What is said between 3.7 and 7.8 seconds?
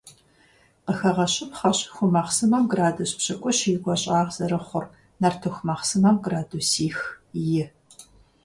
и гуащIагъ зэрыхъур, нартыху махъсымэм- градусих-и.